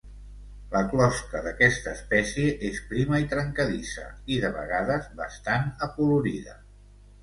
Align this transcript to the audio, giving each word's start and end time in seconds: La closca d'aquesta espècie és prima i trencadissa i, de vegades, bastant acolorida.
La 0.69 0.79
closca 0.93 1.41
d'aquesta 1.47 1.93
espècie 1.99 2.57
és 2.71 2.81
prima 2.95 3.21
i 3.27 3.31
trencadissa 3.37 4.09
i, 4.17 4.43
de 4.49 4.55
vegades, 4.59 5.09
bastant 5.25 5.75
acolorida. 5.93 6.63